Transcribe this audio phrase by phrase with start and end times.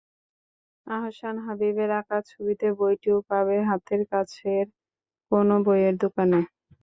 [0.87, 4.65] আহসান হাবীবের আঁকা ছবিতে বইটিও পাবে হাতের কাছের
[5.31, 6.39] কোনো বইয়ের দোকানে।